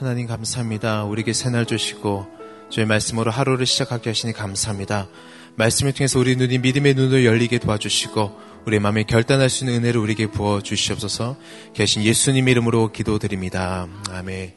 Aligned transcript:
하나님 0.00 0.26
감사합니다. 0.26 1.04
우리에게 1.04 1.34
새날 1.34 1.66
주시고 1.66 2.26
주의 2.70 2.86
말씀으로 2.86 3.30
하루를 3.30 3.66
시작하게 3.66 4.08
하시니 4.08 4.32
감사합니다. 4.32 5.08
말씀을 5.56 5.92
통해서 5.92 6.18
우리 6.18 6.36
눈이 6.36 6.56
믿음의 6.56 6.94
눈을 6.94 7.26
열리게 7.26 7.58
도와주시고 7.58 8.40
우리 8.64 8.78
마음에 8.78 9.02
결단할 9.02 9.50
수 9.50 9.64
있는 9.64 9.80
은혜를 9.80 10.00
우리에게 10.00 10.28
부어 10.28 10.62
주시옵소서. 10.62 11.36
계신 11.74 12.02
예수님 12.02 12.48
이름으로 12.48 12.92
기도드립니다. 12.92 13.88
아멘. 14.08 14.54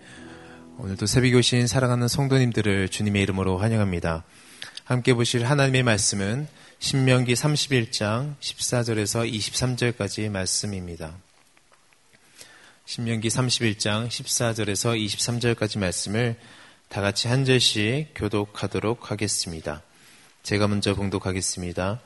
오늘도 0.77 1.07
새벽에 1.07 1.35
오신 1.35 1.67
사랑하는 1.67 2.07
성도님들을 2.07 2.87
주님의 2.87 3.21
이름으로 3.23 3.57
환영합니다. 3.57 4.23
함께 4.85 5.13
보실 5.13 5.43
하나님의 5.43 5.83
말씀은 5.83 6.47
신명기 6.79 7.33
31장 7.33 8.35
14절에서 8.39 9.29
23절까지의 9.29 10.29
말씀입니다. 10.29 11.17
신명기 12.85 13.29
31장 13.29 14.09
14절에서 14.09 15.01
23절까지 15.01 15.79
말씀을 15.79 16.35
다 16.89 16.99
같이 16.99 17.29
한 17.29 17.45
절씩 17.45 18.09
교독하도록 18.13 19.09
하겠습니다. 19.09 19.81
제가 20.43 20.67
먼저 20.67 20.93
봉독하겠습니다. 20.93 22.01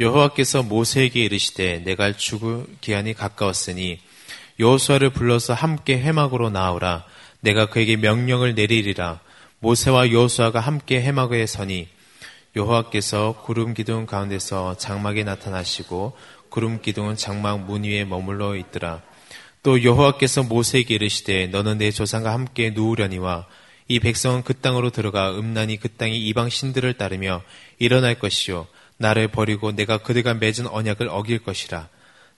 여호와께서 0.00 0.62
모세에게 0.62 1.22
이르시되 1.22 1.80
내가 1.80 2.16
죽을 2.16 2.64
기한이 2.80 3.12
가까웠으니 3.12 4.00
여호수아를 4.58 5.10
불러서 5.10 5.52
함께 5.52 6.00
해막으로 6.00 6.48
나오라 6.48 7.04
내가 7.40 7.66
그에게 7.66 7.96
명령을 7.96 8.54
내리리라 8.54 9.20
모세와 9.60 10.12
여호수아가 10.12 10.60
함께 10.60 11.02
해막에 11.02 11.44
서니 11.44 11.88
여호와께서 12.56 13.42
구름 13.44 13.74
기둥 13.74 14.06
가운데서 14.06 14.78
장막에 14.78 15.24
나타나시고 15.24 16.16
구름 16.48 16.80
기둥은 16.80 17.16
장막 17.16 17.66
문 17.66 17.84
위에 17.84 18.06
머물러 18.06 18.56
있더라 18.56 19.02
또 19.62 19.82
여호와께서 19.84 20.42
모세에게 20.42 20.94
이르시되 20.94 21.46
너는 21.46 21.78
내 21.78 21.90
조상과 21.90 22.32
함께 22.32 22.70
누우려니와 22.70 23.46
이 23.88 24.00
백성은 24.00 24.42
그 24.42 24.54
땅으로 24.54 24.90
들어가 24.90 25.38
음란히 25.38 25.76
그 25.76 25.88
땅의 25.88 26.18
이방 26.26 26.48
신들을 26.48 26.94
따르며 26.94 27.42
일어날 27.78 28.18
것이요 28.18 28.66
나를 28.96 29.28
버리고 29.28 29.72
내가 29.72 29.98
그들과 29.98 30.34
맺은 30.34 30.66
언약을 30.66 31.08
어길 31.08 31.40
것이라. 31.40 31.88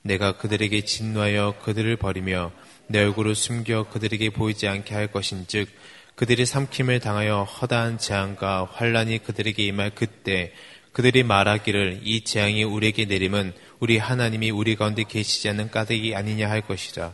내가 0.02 0.36
그들에게 0.36 0.84
진노하여 0.84 1.56
그들을 1.62 1.96
버리며 1.96 2.52
내 2.88 3.00
얼굴을 3.00 3.34
숨겨 3.34 3.84
그들에게 3.84 4.30
보이지 4.30 4.68
않게 4.68 4.94
할 4.94 5.06
것인즉 5.10 5.68
그들이 6.14 6.46
삼킴을 6.46 7.00
당하여 7.00 7.42
허다한 7.44 7.98
재앙과 7.98 8.68
환란이 8.72 9.18
그들에게 9.24 9.62
임할 9.64 9.90
그때 9.94 10.52
그들이 10.94 11.24
말하기를 11.24 12.02
이 12.04 12.22
재앙이 12.22 12.62
우리에게 12.62 13.04
내림은 13.04 13.52
우리 13.80 13.98
하나님이 13.98 14.50
우리 14.52 14.76
가운데 14.76 15.02
계시지 15.02 15.48
않는 15.50 15.70
까닭이 15.70 16.14
아니냐 16.14 16.48
할 16.48 16.60
것이라. 16.62 17.12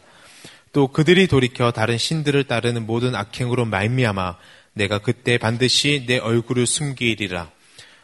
또 0.73 0.89
그들이 0.89 1.27
돌이켜 1.27 1.73
다른 1.73 1.97
신들을 1.97 2.45
따르는 2.45 2.87
모든 2.87 3.15
악행으로 3.15 3.65
말미암아 3.65 4.37
내가 4.75 4.99
그때 4.99 5.39
반드시 5.39 6.05
내 6.07 6.19
얼굴을 6.19 6.67
숨기리라. 6.67 7.51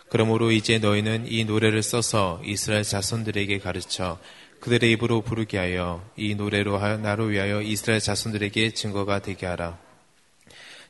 그러므로 0.08 0.50
이제 0.50 0.78
너희는 0.78 1.26
이 1.30 1.44
노래를 1.44 1.82
써서 1.82 2.40
이스라엘 2.44 2.82
자손들에게 2.82 3.58
가르쳐 3.58 4.18
그들의 4.60 4.92
입으로 4.92 5.20
부르게 5.20 5.58
하여 5.58 6.02
이 6.16 6.34
노래로 6.34 6.78
나로 6.98 7.24
위하여 7.24 7.60
이스라엘 7.60 8.00
자손들에게 8.00 8.70
증거가 8.70 9.20
되게 9.20 9.44
하라. 9.44 9.85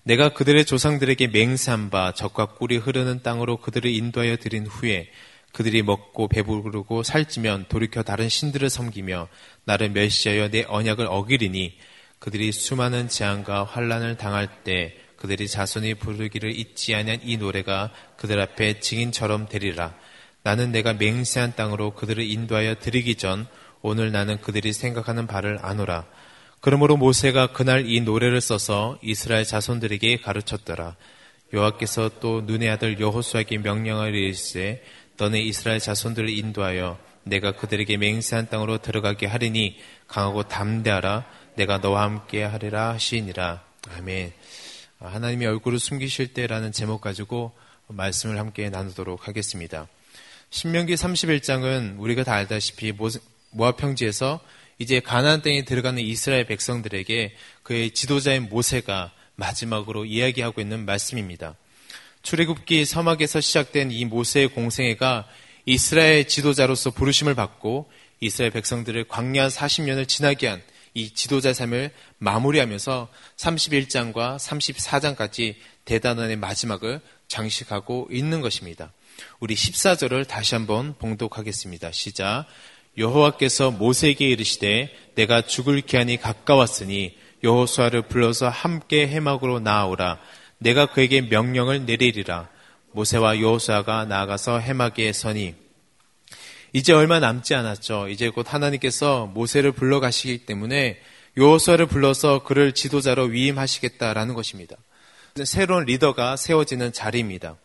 내가 0.06 0.28
그들의 0.28 0.66
조상들에게 0.66 1.26
맹세한 1.26 1.90
바 1.90 2.12
적과 2.12 2.46
꿀이 2.54 2.76
흐르는 2.76 3.24
땅으로 3.24 3.56
그들을 3.56 3.90
인도하여 3.90 4.36
드린 4.36 4.64
후에 4.64 5.10
그들이 5.50 5.82
먹고 5.82 6.28
배부르고 6.28 7.02
살찌면 7.02 7.66
돌이켜 7.68 8.04
다른 8.04 8.28
신들을 8.28 8.70
섬기며 8.70 9.26
나를 9.64 9.90
멸시하여 9.90 10.50
내 10.50 10.64
언약을 10.68 11.06
어기리니 11.10 11.76
그들이 12.20 12.52
수많은 12.52 13.08
재앙과 13.08 13.64
환란을 13.64 14.16
당할 14.16 14.62
때 14.62 14.94
그들이 15.16 15.48
자손이 15.48 15.94
부르기를 15.94 16.56
잊지 16.56 16.94
아니한 16.94 17.18
이 17.24 17.36
노래가 17.36 17.90
그들 18.16 18.38
앞에 18.38 18.78
증인처럼 18.78 19.48
되리라. 19.48 19.96
나는 20.44 20.70
내가 20.70 20.92
맹세한 20.92 21.56
땅으로 21.56 21.94
그들을 21.94 22.22
인도하여 22.22 22.76
드리기 22.76 23.16
전 23.16 23.48
오늘 23.82 24.12
나는 24.12 24.40
그들이 24.40 24.72
생각하는 24.72 25.26
바를 25.26 25.58
아노라. 25.62 26.06
그러므로 26.66 26.96
모세가 26.96 27.52
그날 27.52 27.88
이 27.88 28.00
노래를 28.00 28.40
써서 28.40 28.98
이스라엘 29.00 29.44
자손들에게 29.44 30.16
가르쳤더라. 30.16 30.96
여호와께서 31.52 32.18
또 32.18 32.40
눈의 32.40 32.68
아들 32.70 32.98
여호수아에게 32.98 33.58
명령을 33.58 34.16
이르시되 34.16 34.82
너는 35.16 35.38
이스라엘 35.38 35.78
자손들을 35.78 36.28
인도하여 36.28 36.98
내가 37.22 37.52
그들에게 37.52 37.96
맹세한 37.98 38.48
땅으로 38.48 38.78
들어가게 38.78 39.26
하리니 39.26 39.78
강하고 40.08 40.48
담대하라 40.48 41.24
내가 41.54 41.78
너와 41.78 42.02
함께 42.02 42.42
하리라 42.42 42.94
하시니라. 42.94 43.62
아멘. 43.96 44.32
하나님의 44.98 45.46
얼굴을 45.46 45.78
숨기실 45.78 46.34
때라는 46.34 46.72
제목 46.72 47.00
가지고 47.00 47.52
말씀을 47.86 48.40
함께 48.40 48.70
나누도록 48.70 49.28
하겠습니다. 49.28 49.86
신명기 50.50 50.94
31장은 50.94 52.00
우리가 52.00 52.24
다 52.24 52.34
알다시피 52.34 52.92
모압 53.52 53.76
평지에서 53.76 54.40
이제 54.78 55.00
가나안 55.00 55.42
땅에 55.42 55.64
들어가는 55.64 56.02
이스라엘 56.02 56.46
백성들에게 56.46 57.34
그의 57.62 57.90
지도자인 57.92 58.48
모세가 58.48 59.12
마지막으로 59.36 60.04
이야기하고 60.04 60.60
있는 60.60 60.84
말씀입니다. 60.84 61.56
출애굽기 62.22 62.84
서막에서 62.84 63.40
시작된 63.40 63.90
이 63.90 64.04
모세의 64.04 64.48
공생애가 64.48 65.26
이스라엘 65.64 66.26
지도자로서 66.28 66.90
부르심을 66.90 67.34
받고 67.34 67.90
이스라엘 68.20 68.50
백성들을 68.52 69.08
광야 69.08 69.48
40년을 69.48 70.08
지나게 70.08 70.48
한 70.48 70.62
이 70.96 71.10
지도자 71.10 71.52
삶을 71.52 71.90
마무리하면서 72.16 73.08
31장과 73.36 74.38
34장까지 74.38 75.56
대단원의 75.84 76.36
마지막을 76.36 77.02
장식하고 77.28 78.08
있는 78.10 78.40
것입니다. 78.40 78.94
우리 79.38 79.54
14절을 79.54 80.26
다시 80.26 80.54
한번 80.54 80.94
봉독하겠습니다. 80.96 81.92
시작. 81.92 82.46
여호와께서 82.98 83.70
모세에게 83.72 84.28
이르시되 84.28 84.90
내가 85.14 85.42
죽을 85.42 85.80
기한이 85.80 86.16
가까웠으니 86.16 87.16
여호수아를 87.44 88.02
불러서 88.02 88.48
함께 88.48 89.06
해막으로 89.08 89.60
나아오라. 89.60 90.18
내가 90.58 90.86
그에게 90.86 91.20
명령을 91.20 91.84
내리리라. 91.84 92.48
모세와 92.92 93.40
여호수아가 93.40 94.06
나아가서 94.06 94.58
해막에 94.58 95.12
서니 95.12 95.54
이제 96.72 96.92
얼마 96.92 97.20
남지 97.20 97.54
않았죠. 97.54 98.08
이제 98.08 98.30
곧 98.30 98.52
하나님께서 98.52 99.26
모세를 99.26 99.72
불러 99.72 100.00
가시기 100.00 100.38
때문에 100.46 100.98
여호수아를 101.36 101.86
불러서 101.86 102.42
그를 102.42 102.72
지도자로 102.72 103.24
위임하시겠다라는 103.24 104.34
것입니다. 104.34 104.76
새로운 105.44 105.84
리더가 105.84 106.36
세워지는 106.36 106.92
자리입니다. 106.92 107.56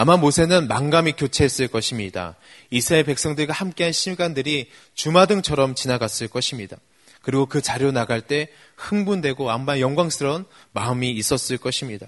아마 0.00 0.16
모세는 0.16 0.66
망감이 0.66 1.12
교체했을 1.12 1.68
것입니다. 1.68 2.34
이스라엘 2.70 3.04
백성들과 3.04 3.52
함께한 3.52 3.92
시간들이 3.92 4.70
주마등처럼 4.94 5.74
지나갔을 5.74 6.28
것입니다. 6.28 6.78
그리고 7.20 7.44
그 7.44 7.60
자료 7.60 7.92
나갈 7.92 8.22
때 8.22 8.48
흥분되고 8.76 9.50
아마 9.50 9.78
영광스러운 9.78 10.46
마음이 10.72 11.10
있었을 11.10 11.58
것입니다. 11.58 12.06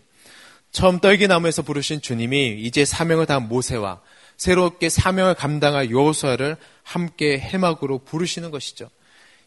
처음 0.70 1.00
떨기나무에서 1.00 1.60
부르신 1.60 2.00
주님이 2.00 2.62
이제 2.62 2.86
사명을 2.86 3.26
다한 3.26 3.46
모세와 3.48 4.00
새롭게 4.38 4.88
사명을 4.88 5.34
감당할 5.34 5.90
여호수아를 5.90 6.56
함께 6.84 7.38
해막으로 7.38 7.98
부르시는 8.06 8.50
것이죠. 8.50 8.88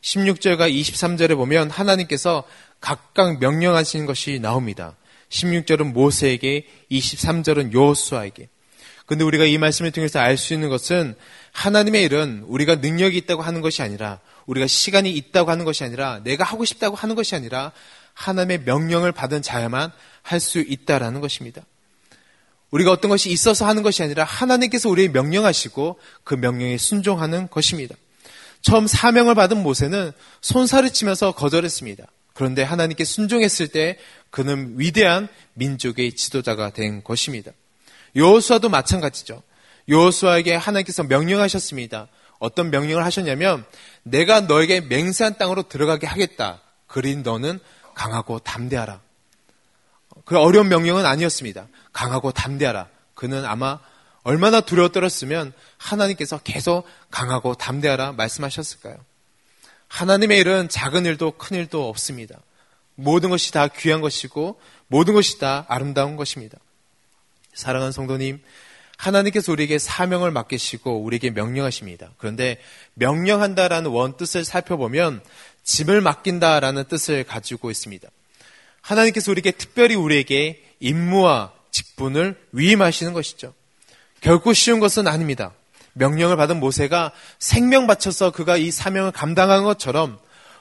16절과 0.01 0.71
23절에 0.71 1.35
보면 1.35 1.71
하나님께서 1.71 2.43
각각 2.79 3.39
명령하시는 3.39 4.05
것이 4.05 4.37
나옵니다. 4.39 4.95
16절은 5.29 5.93
모세에게, 5.93 6.67
23절은 6.91 7.73
여호수아에게. 7.73 8.49
근데 9.05 9.23
우리가 9.23 9.45
이 9.45 9.57
말씀을 9.57 9.91
통해서 9.91 10.19
알 10.19 10.37
수 10.37 10.53
있는 10.53 10.69
것은 10.69 11.15
하나님의 11.51 12.03
일은 12.03 12.43
우리가 12.47 12.75
능력이 12.75 13.17
있다고 13.17 13.43
하는 13.43 13.61
것이 13.61 13.81
아니라 13.81 14.19
우리가 14.47 14.67
시간이 14.67 15.11
있다고 15.11 15.51
하는 15.51 15.63
것이 15.63 15.83
아니라 15.83 16.21
내가 16.23 16.43
하고 16.43 16.65
싶다고 16.65 16.95
하는 16.95 17.15
것이 17.15 17.35
아니라 17.35 17.71
하나님의 18.13 18.61
명령을 18.65 19.11
받은 19.11 19.41
자야만 19.41 19.91
할 20.21 20.39
수 20.39 20.59
있다라는 20.59 21.21
것입니다. 21.21 21.61
우리가 22.71 22.91
어떤 22.91 23.09
것이 23.09 23.29
있어서 23.29 23.67
하는 23.67 23.83
것이 23.83 24.01
아니라 24.01 24.23
하나님께서 24.23 24.89
우리의 24.89 25.09
명령하시고 25.09 25.99
그 26.23 26.33
명령에 26.33 26.77
순종하는 26.77 27.47
것입니다. 27.49 27.95
처음 28.61 28.87
사명을 28.87 29.35
받은 29.35 29.61
모세는 29.61 30.11
손살을 30.41 30.89
치면서 30.91 31.31
거절했습니다. 31.33 32.05
그런데 32.35 32.63
하나님께 32.63 33.05
순종했을 33.05 33.69
때 33.69 33.97
그는 34.29 34.73
위대한 34.77 35.29
민족의 35.53 36.13
지도자가 36.13 36.71
된 36.71 37.01
것입니다. 37.01 37.51
여호수아도 38.15 38.67
마찬가지죠. 38.67 39.41
여호수아에게 39.87 40.53
하나님께서 40.53 41.03
명령하셨습니다. 41.03 42.09
어떤 42.37 42.71
명령을 42.71 43.05
하셨냐면 43.05 43.65
내가 44.03 44.41
너에게 44.41 44.81
맹세한 44.81 45.37
땅으로 45.37 45.63
들어가게 45.63 46.07
하겠다. 46.07 46.61
그린 46.87 47.23
너는 47.23 47.59
강하고 47.93 48.39
담대하라. 48.39 48.99
그 50.25 50.37
어려운 50.37 50.67
명령은 50.67 51.05
아니었습니다. 51.05 51.67
강하고 51.93 52.33
담대하라. 52.33 52.89
그는 53.13 53.45
아마 53.45 53.79
얼마나 54.23 54.59
두려워 54.59 54.89
떨었으면 54.89 55.53
하나님께서 55.77 56.39
계속 56.39 56.85
강하고 57.11 57.55
담대하라 57.55 58.11
말씀하셨을까요? 58.11 58.97
하나님의 59.87 60.39
일은 60.39 60.69
작은 60.69 61.05
일도 61.05 61.31
큰 61.31 61.57
일도 61.57 61.87
없습니다. 61.89 62.39
모든 62.95 63.29
것이 63.29 63.51
다 63.51 63.67
귀한 63.67 64.01
것이고 64.01 64.59
모든 64.87 65.13
것이 65.13 65.39
다 65.39 65.65
아름다운 65.67 66.15
것입니다. 66.15 66.57
사랑하는 67.53 67.91
성도님, 67.91 68.41
하나님께서 68.97 69.51
우리에게 69.51 69.77
사명을 69.77 70.31
맡기시고 70.31 71.03
우리에게 71.03 71.31
명령하십니다. 71.31 72.11
그런데 72.17 72.59
명령한다라는 72.93 73.91
원 73.91 74.17
뜻을 74.17 74.45
살펴보면 74.45 75.21
짐을 75.63 76.01
맡긴다라는 76.01 76.85
뜻을 76.85 77.23
가지고 77.23 77.71
있습니다. 77.71 78.07
하나님께서 78.81 79.31
우리에게 79.31 79.51
특별히 79.51 79.95
우리에게 79.95 80.63
임무와 80.79 81.53
직분을 81.71 82.39
위임하시는 82.51 83.13
것이죠. 83.13 83.53
결코 84.21 84.53
쉬운 84.53 84.79
것은 84.79 85.07
아닙니다. 85.07 85.53
명령을 85.95 86.35
받은 86.35 86.59
모세가 86.59 87.11
생명 87.39 87.87
바쳐서 87.87 88.31
그가 88.31 88.57
이 88.57 88.69
사명을 88.69 89.11
감당한 89.11 89.63
것처럼 89.63 90.19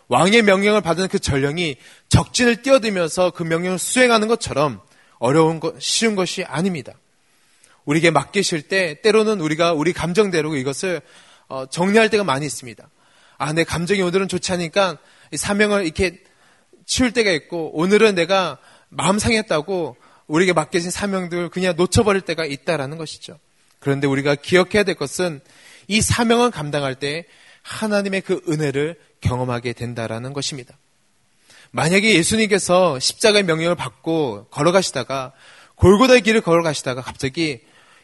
왕의 0.09 0.43
명령을 0.43 0.81
받은 0.81 1.09
그 1.09 1.19
전령이 1.19 1.77
적진을 2.09 2.63
뛰어들면서 2.63 3.31
그 3.31 3.43
명령을 3.43 3.79
수행하는 3.79 4.29
것처럼 4.29 4.81
어려운 5.19 5.61
것, 5.61 5.81
쉬운 5.81 6.15
것이 6.15 6.45
아닙니다. 6.45 6.93
우리에게 7.85 8.11
맡기실 8.11 8.63
때 8.63 9.01
때로는 9.03 9.41
우리가 9.41 9.73
우리 9.73 9.93
감정대로 9.93 10.57
이것을 10.57 11.01
어, 11.49 11.67
정리할 11.67 12.11
때가 12.11 12.25
많이 12.25 12.47
있습니다. 12.47 12.89
아, 13.37 13.53
내 13.53 13.65
감정이 13.65 14.01
오늘은 14.03 14.29
좋지 14.29 14.53
않으니까 14.53 14.99
사명을 15.35 15.85
이렇게 15.85 16.23
치울 16.87 17.13
때가 17.13 17.31
있고 17.33 17.77
오늘은 17.77 18.15
내가 18.15 18.59
마음 18.89 19.19
상했다고 19.19 19.97
우리에게 20.27 20.53
맡겨진 20.53 20.91
사명들 20.91 21.49
그냥 21.51 21.75
놓쳐버릴 21.77 22.23
때가 22.23 22.45
있다라는 22.45 22.97
것이죠. 22.97 23.39
그런데 23.85 24.07
우리가 24.07 24.35
기억해야 24.35 24.83
될 24.83 24.95
것은 24.95 25.43
이 25.89 26.01
사명을 26.01 26.51
감당할 26.51 26.95
때 26.95 27.27
하나님의 27.61 28.23
그 28.23 28.41
은혜를 28.49 28.97
경험하게 29.21 29.75
된다라는 29.75 30.33
것입니다. 30.33 30.75
만약에 31.71 32.15
예수님께서 32.15 32.99
십자가의 32.99 33.45
명령을 33.45 33.75
받고 33.75 34.47
걸어가시다가 34.51 35.33
골고다의 35.75 36.23
길을 36.23 36.41
걸어가시다가 36.41 37.03
갑자기 37.03 37.61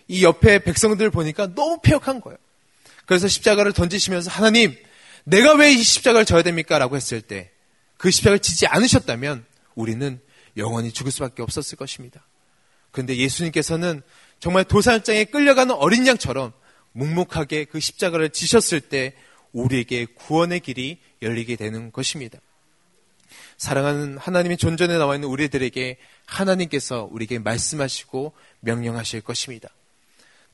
이 0.07 0.23
옆에 0.23 0.59
백성들을 0.59 1.11
보니까 1.11 1.55
너무 1.55 1.81
폐역한 1.83 2.21
거예요. 2.21 2.37
그래서 3.07 3.27
십자가를 3.27 3.73
던지시면서 3.73 4.31
하나님, 4.31 4.77
내가 5.25 5.55
왜 5.55 5.73
이 5.73 5.83
십자가를 5.83 6.27
져야 6.27 6.43
됩니까? 6.43 6.79
라고 6.79 6.97
했을 6.97 7.23
때 7.23 7.51
그 7.97 8.11
십자가를 8.11 8.41
지지 8.41 8.67
않으셨다면 8.67 9.47
우리는 9.75 10.21
영원히 10.57 10.93
죽을 10.93 11.11
수밖에 11.11 11.43
없었을 11.43 11.79
것입니다. 11.79 12.27
그런데 12.91 13.17
예수님께서는 13.17 14.03
정말 14.41 14.65
도살장에 14.65 15.25
끌려가는 15.27 15.75
어린 15.75 16.07
양처럼 16.07 16.53
묵묵하게 16.93 17.67
그 17.67 17.79
십자가를 17.79 18.31
지셨을 18.31 18.81
때 18.81 19.15
우리에게 19.53 20.07
구원의 20.07 20.61
길이 20.61 20.99
열리게 21.23 21.57
되는 21.57 21.93
것입니다. 21.93 22.39
사랑하는 23.59 24.17
하나님의 24.17 24.57
존전에 24.57 24.97
나와 24.97 25.15
있는 25.15 25.29
우리들에게 25.29 25.99
하나님께서 26.25 27.09
우리에게 27.11 27.39
말씀하시고 27.39 28.33
명령하실 28.61 29.21
것입니다. 29.21 29.69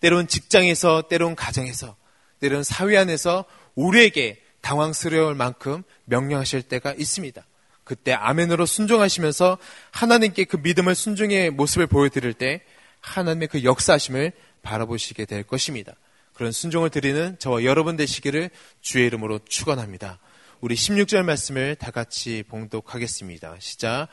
때론 0.00 0.26
직장에서, 0.26 1.02
때론 1.08 1.36
가정에서, 1.36 1.96
때론 2.40 2.64
사회 2.64 2.96
안에서 2.96 3.44
우리에게 3.76 4.42
당황스러울 4.60 5.36
만큼 5.36 5.84
명령하실 6.06 6.62
때가 6.62 6.94
있습니다. 6.94 7.46
그때 7.84 8.12
아멘으로 8.12 8.66
순종하시면서 8.66 9.58
하나님께 9.92 10.44
그 10.44 10.56
믿음을 10.56 10.96
순종의 10.96 11.50
모습을 11.50 11.86
보여드릴 11.86 12.34
때 12.34 12.62
하나님의 13.06 13.48
그 13.48 13.64
역사하심을 13.64 14.32
바라보시게 14.62 15.24
될 15.24 15.42
것입니다. 15.44 15.94
그런 16.34 16.52
순종을 16.52 16.90
드리는 16.90 17.36
저와 17.38 17.64
여러분 17.64 17.96
되시기를 17.96 18.50
주의 18.82 19.06
이름으로 19.06 19.38
축원합니다. 19.48 20.18
우리 20.60 20.74
16절 20.74 21.22
말씀을 21.22 21.76
다 21.76 21.90
같이 21.90 22.42
봉독하겠습니다. 22.48 23.56
시작. 23.60 24.08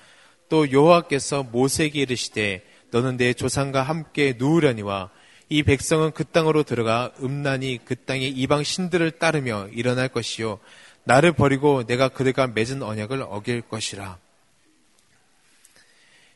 또 0.47 0.71
여호와께서 0.71 1.43
모세에게 1.43 2.01
이르시되 2.01 2.63
너는 2.91 3.17
내 3.17 3.33
조상과 3.33 3.81
함께 3.81 4.35
누우려니와 4.37 5.09
이 5.49 5.63
백성은 5.63 6.11
그 6.11 6.23
땅으로 6.23 6.63
들어가 6.63 7.11
음란히 7.21 7.79
그 7.83 7.95
땅의 7.95 8.29
이방 8.29 8.63
신들을 8.63 9.11
따르며 9.11 9.67
일어날 9.71 10.07
것이요 10.07 10.59
나를 11.03 11.33
버리고 11.33 11.85
내가 11.85 12.09
그들과 12.09 12.47
맺은 12.47 12.83
언약을 12.83 13.23
어길 13.23 13.61
것이라. 13.61 14.17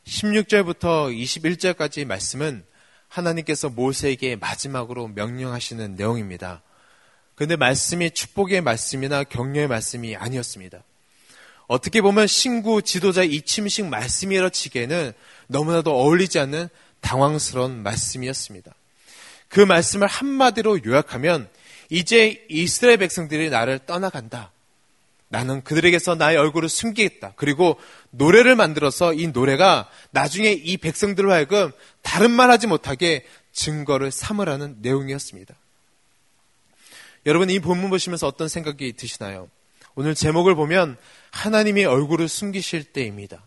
16절부터 0.07 1.13
21절까지 1.13 2.05
말씀은 2.05 2.63
하나님께서 3.09 3.69
모세에게 3.69 4.37
마지막으로 4.37 5.09
명령하시는 5.09 5.95
내용입니다. 5.95 6.61
근데 7.35 7.55
말씀이 7.55 8.11
축복의 8.11 8.61
말씀이나 8.61 9.23
격려의 9.23 9.67
말씀이 9.67 10.15
아니었습니다. 10.15 10.83
어떻게 11.67 12.01
보면 12.01 12.25
신구 12.25 12.81
지도자 12.81 13.23
이침식 13.23 13.87
말씀이라 13.87 14.49
치기에는 14.49 15.11
너무나도 15.47 15.91
어울리지 15.91 16.39
않는 16.39 16.69
당황스러운 17.01 17.83
말씀이었습니다. 17.83 18.73
그 19.49 19.59
말씀을 19.59 20.07
한마디로 20.07 20.85
요약하면 20.85 21.49
이제 21.89 22.45
이스라엘 22.49 22.97
백성들이 22.97 23.49
나를 23.49 23.79
떠나간다. 23.85 24.51
나는 25.29 25.61
그들에게서 25.63 26.15
나의 26.15 26.37
얼굴을 26.37 26.69
숨기겠다. 26.69 27.33
그리고 27.35 27.77
노래를 28.11 28.55
만들어서 28.55 29.13
이 29.13 29.27
노래가 29.27 29.89
나중에 30.11 30.51
이 30.51 30.77
백성들로 30.77 31.31
하여금 31.31 31.71
다른 32.01 32.31
말 32.31 32.49
하지 32.49 32.67
못하게 32.67 33.25
증거를 33.51 34.11
삼으라는 34.11 34.77
내용이었습니다. 34.81 35.53
여러분 37.25 37.49
이 37.49 37.59
본문 37.59 37.89
보시면서 37.89 38.27
어떤 38.27 38.47
생각이 38.47 38.93
드시나요? 38.93 39.49
오늘 39.95 40.15
제목을 40.15 40.55
보면 40.55 40.95
하나님이 41.31 41.83
얼굴을 41.83 42.29
숨기실 42.29 42.85
때입니다. 42.85 43.43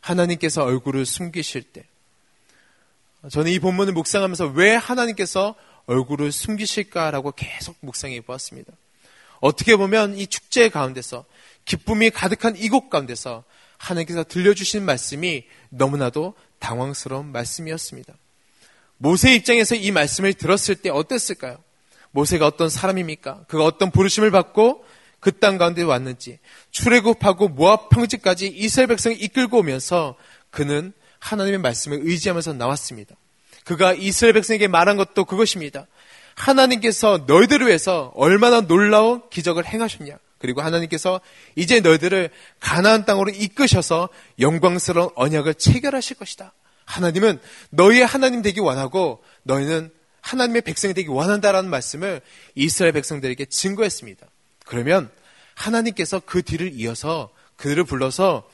하나님께서 0.00 0.64
얼굴을 0.64 1.04
숨기실 1.04 1.64
때. 1.64 1.84
저는 3.30 3.52
이 3.52 3.58
본문을 3.58 3.92
묵상하면서 3.92 4.52
왜 4.54 4.74
하나님께서 4.74 5.54
얼굴을 5.84 6.32
숨기실까라고 6.32 7.32
계속 7.32 7.76
묵상해 7.80 8.22
보았습니다. 8.22 8.72
어떻게 9.40 9.76
보면 9.76 10.16
이 10.16 10.26
축제 10.26 10.68
가운데서 10.68 11.24
기쁨이 11.64 12.10
가득한 12.10 12.56
이곳 12.56 12.90
가운데서 12.90 13.44
하나님께서 13.78 14.24
들려주신 14.24 14.84
말씀이 14.84 15.44
너무나도 15.70 16.34
당황스러운 16.58 17.32
말씀이었습니다. 17.32 18.14
모세 18.98 19.34
입장에서 19.34 19.74
이 19.74 19.90
말씀을 19.90 20.34
들었을 20.34 20.76
때 20.76 20.90
어땠을까요? 20.90 21.58
모세가 22.10 22.46
어떤 22.46 22.68
사람입니까? 22.68 23.44
그가 23.48 23.64
어떤 23.64 23.90
부르심을 23.90 24.30
받고 24.30 24.84
그 25.20 25.32
땅 25.32 25.58
가운데 25.58 25.82
왔는지 25.82 26.38
출애굽하고 26.70 27.48
모압 27.48 27.90
평지까지 27.90 28.48
이스라엘 28.48 28.88
백성을 28.88 29.22
이끌고 29.22 29.58
오면서 29.58 30.16
그는 30.50 30.92
하나님의 31.18 31.58
말씀을 31.60 32.00
의지하면서 32.02 32.54
나왔습니다. 32.54 33.14
그가 33.64 33.92
이스라엘 33.92 34.32
백성에게 34.34 34.68
말한 34.68 34.96
것도 34.96 35.26
그것입니다. 35.26 35.86
하나님께서 36.40 37.24
너희들을 37.26 37.66
위해서 37.66 38.12
얼마나 38.14 38.62
놀라운 38.62 39.22
기적을 39.30 39.66
행하셨냐. 39.66 40.16
그리고 40.38 40.62
하나님께서 40.62 41.20
이제 41.54 41.80
너희들을 41.80 42.30
가나안 42.60 43.04
땅으로 43.04 43.30
이끄셔서 43.30 44.08
영광스러운 44.38 45.10
언약을 45.14 45.54
체결하실 45.54 46.16
것이다. 46.16 46.54
하나님은 46.86 47.38
너희의 47.70 48.06
하나님 48.06 48.40
되기 48.40 48.60
원하고 48.60 49.22
너희는 49.42 49.92
하나님의 50.22 50.62
백성이 50.62 50.94
되기 50.94 51.08
원한다라는 51.08 51.68
말씀을 51.68 52.22
이스라엘 52.54 52.92
백성들에게 52.92 53.44
증거했습니다. 53.44 54.26
그러면 54.64 55.10
하나님께서 55.54 56.20
그 56.24 56.42
뒤를 56.42 56.72
이어서 56.74 57.30
그들을 57.56 57.84
불러서 57.84 58.48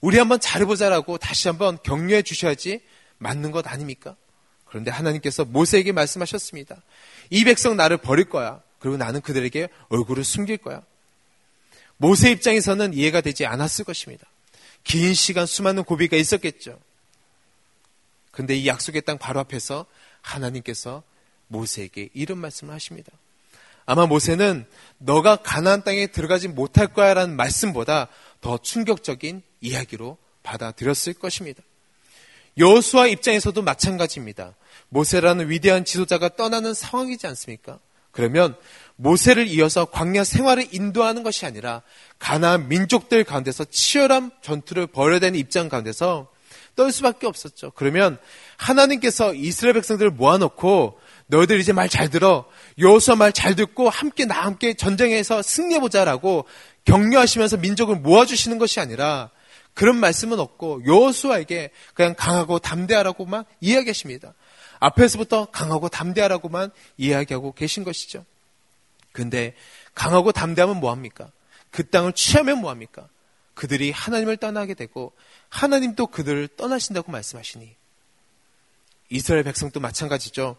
우리 0.00 0.18
한번 0.18 0.40
잘해보자라고 0.40 1.18
다시 1.18 1.48
한번 1.48 1.78
격려해 1.82 2.22
주셔야지 2.22 2.80
맞는 3.18 3.50
것 3.50 3.66
아닙니까? 3.66 4.16
그런데 4.72 4.90
하나님께서 4.90 5.44
모세에게 5.44 5.92
말씀하셨습니다. 5.92 6.80
이 7.28 7.44
백성 7.44 7.76
나를 7.76 7.98
버릴 7.98 8.30
거야. 8.30 8.62
그리고 8.78 8.96
나는 8.96 9.20
그들에게 9.20 9.68
얼굴을 9.90 10.24
숨길 10.24 10.56
거야. 10.56 10.80
모세 11.98 12.30
입장에서는 12.30 12.94
이해가 12.94 13.20
되지 13.20 13.44
않았을 13.44 13.84
것입니다. 13.84 14.26
긴 14.82 15.12
시간 15.12 15.44
수많은 15.44 15.84
고비가 15.84 16.16
있었겠죠. 16.16 16.80
근데 18.30 18.56
이 18.56 18.66
약속의 18.66 19.02
땅 19.02 19.18
바로 19.18 19.40
앞에서 19.40 19.84
하나님께서 20.22 21.02
모세에게 21.48 22.08
이런 22.14 22.38
말씀을 22.38 22.72
하십니다. 22.72 23.12
아마 23.84 24.06
모세는 24.06 24.64
너가 24.96 25.36
가나안 25.36 25.84
땅에 25.84 26.06
들어가지 26.06 26.48
못할 26.48 26.94
거야라는 26.94 27.36
말씀보다 27.36 28.08
더 28.40 28.56
충격적인 28.56 29.42
이야기로 29.60 30.16
받아들였을 30.42 31.12
것입니다. 31.12 31.62
여호수아 32.58 33.06
입장에서도 33.06 33.60
마찬가지입니다. 33.62 34.54
모세라는 34.88 35.48
위대한 35.48 35.84
지도자가 35.84 36.30
떠나는 36.36 36.74
상황이지 36.74 37.26
않습니까? 37.28 37.78
그러면 38.10 38.54
모세를 38.96 39.48
이어서 39.48 39.86
광야 39.86 40.22
생활을 40.22 40.68
인도하는 40.70 41.22
것이 41.22 41.46
아니라 41.46 41.82
가나안 42.18 42.68
민족들 42.68 43.24
가운데서 43.24 43.64
치열한 43.64 44.32
전투를 44.42 44.86
벌여야 44.86 45.18
되는 45.18 45.38
입장 45.38 45.68
가운데서 45.70 46.28
떨 46.76 46.92
수밖에 46.92 47.26
없었죠. 47.26 47.72
그러면 47.74 48.18
하나님께서 48.58 49.34
이스라엘 49.34 49.74
백성들을 49.74 50.10
모아놓고 50.12 50.98
너희들 51.26 51.58
이제 51.60 51.72
말 51.72 51.88
잘 51.88 52.10
들어. 52.10 52.44
여호수아 52.78 53.16
말 53.16 53.32
잘 53.32 53.54
듣고 53.54 53.88
함께 53.88 54.26
나 54.26 54.42
함께 54.42 54.74
전쟁에서 54.74 55.40
승리해 55.42 55.80
보자라고 55.80 56.44
격려하시면서 56.84 57.58
민족을 57.58 57.96
모아주시는 57.96 58.58
것이 58.58 58.78
아니라 58.80 59.30
그런 59.74 59.96
말씀은 59.96 60.38
없고 60.38 60.84
여호수아에게 60.86 61.70
그냥 61.94 62.14
강하고 62.16 62.58
담대하라고만 62.58 63.44
이야기하십니다. 63.60 64.34
앞에서부터 64.78 65.46
강하고 65.46 65.88
담대하라고만 65.88 66.70
이야기하고 66.98 67.52
계신 67.52 67.84
것이죠. 67.84 68.24
근데 69.12 69.54
강하고 69.94 70.32
담대하면 70.32 70.80
뭐합니까? 70.80 71.30
그 71.70 71.88
땅을 71.88 72.12
취하면 72.14 72.58
뭐합니까? 72.60 73.08
그들이 73.54 73.90
하나님을 73.90 74.38
떠나게 74.38 74.74
되고 74.74 75.12
하나님도 75.48 76.08
그들을 76.08 76.48
떠나신다고 76.56 77.12
말씀하시니 77.12 77.76
이스라엘 79.10 79.44
백성도 79.44 79.78
마찬가지죠. 79.78 80.56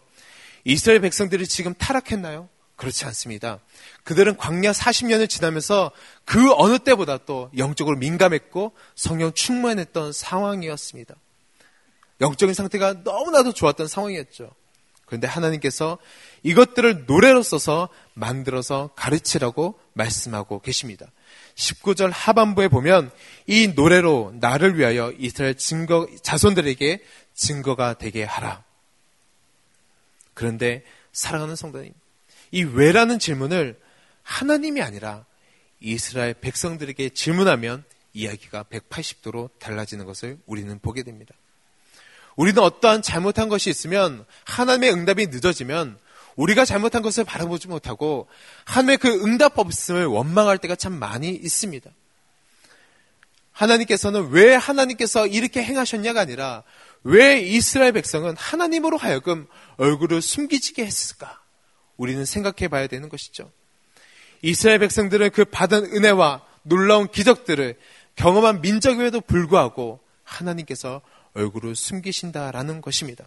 이스라엘 0.64 1.00
백성들이 1.00 1.46
지금 1.46 1.74
타락했나요? 1.74 2.48
그렇지 2.76 3.04
않습니다. 3.06 3.60
그들은 4.02 4.36
광야 4.36 4.72
40년을 4.72 5.28
지나면서 5.28 5.92
그 6.24 6.52
어느 6.54 6.78
때보다 6.78 7.18
또 7.18 7.50
영적으로 7.56 7.96
민감했고 7.96 8.72
성령 8.94 9.32
충만했던 9.32 10.12
상황이었습니다. 10.12 11.14
영적인 12.20 12.54
상태가 12.54 12.94
너무나도 13.04 13.52
좋았던 13.52 13.86
상황이었죠. 13.86 14.50
그런데 15.06 15.26
하나님께서 15.26 15.98
이것들을 16.42 17.04
노래로 17.06 17.42
써서 17.42 17.88
만들어서 18.14 18.90
가르치라고 18.96 19.78
말씀하고 19.92 20.60
계십니다. 20.60 21.06
19절 21.54 22.10
하반부에 22.12 22.68
보면 22.68 23.10
이 23.46 23.68
노래로 23.68 24.34
나를 24.40 24.78
위하여 24.78 25.12
이스라엘 25.18 25.56
증거, 25.56 26.08
자손들에게 26.22 27.02
증거가 27.34 27.94
되게 27.94 28.24
하라. 28.24 28.64
그런데 30.32 30.82
사랑하는 31.12 31.54
성도님, 31.54 31.92
이 32.54 32.62
왜라는 32.62 33.18
질문을 33.18 33.76
하나님이 34.22 34.80
아니라 34.80 35.26
이스라엘 35.80 36.34
백성들에게 36.34 37.08
질문하면 37.08 37.82
이야기가 38.12 38.66
180도로 38.70 39.50
달라지는 39.58 40.04
것을 40.04 40.38
우리는 40.46 40.78
보게 40.78 41.02
됩니다. 41.02 41.34
우리는 42.36 42.62
어떠한 42.62 43.02
잘못한 43.02 43.48
것이 43.48 43.70
있으면 43.70 44.24
하나님의 44.44 44.92
응답이 44.92 45.26
늦어지면 45.26 45.98
우리가 46.36 46.64
잘못한 46.64 47.02
것을 47.02 47.24
바라보지 47.24 47.66
못하고 47.66 48.28
하나님의 48.66 48.98
그 48.98 49.08
응답 49.24 49.58
없음을 49.58 50.06
원망할 50.06 50.58
때가 50.58 50.76
참 50.76 50.92
많이 50.92 51.30
있습니다. 51.30 51.90
하나님께서는 53.50 54.28
왜 54.30 54.54
하나님께서 54.54 55.26
이렇게 55.26 55.60
행하셨냐가 55.60 56.20
아니라 56.20 56.62
왜 57.02 57.40
이스라엘 57.40 57.90
백성은 57.90 58.36
하나님으로 58.36 58.96
하여금 58.96 59.48
얼굴을 59.76 60.22
숨기지게 60.22 60.86
했을까? 60.86 61.43
우리는 61.96 62.24
생각해 62.24 62.68
봐야 62.68 62.86
되는 62.86 63.08
것이죠. 63.08 63.50
이스라엘 64.42 64.78
백성들은 64.80 65.30
그 65.30 65.44
받은 65.44 65.94
은혜와 65.94 66.42
놀라운 66.62 67.08
기적들을 67.08 67.76
경험한 68.16 68.60
민족임에도 68.60 69.20
불구하고 69.20 70.00
하나님께서 70.22 71.00
얼굴을 71.34 71.74
숨기신다라는 71.74 72.80
것입니다. 72.80 73.26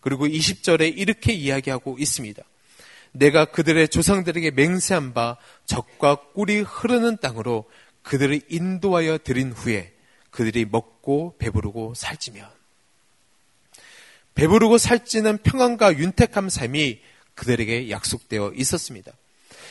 그리고 0.00 0.26
20절에 0.26 0.96
이렇게 0.96 1.32
이야기하고 1.32 1.96
있습니다. 1.98 2.42
내가 3.12 3.44
그들의 3.44 3.88
조상들에게 3.88 4.50
맹세한 4.50 5.14
바 5.14 5.36
적과 5.66 6.16
꿀이 6.34 6.60
흐르는 6.60 7.18
땅으로 7.18 7.64
그들을 8.02 8.40
인도하여 8.48 9.18
드린 9.18 9.52
후에 9.52 9.92
그들이 10.30 10.66
먹고 10.66 11.36
배부르고 11.38 11.94
살찌면 11.94 12.46
배부르고 14.34 14.78
살찌는 14.78 15.38
평안과 15.38 15.96
윤택함 15.96 16.48
삶이 16.48 17.00
그들에게 17.34 17.90
약속되어 17.90 18.52
있었습니다. 18.54 19.12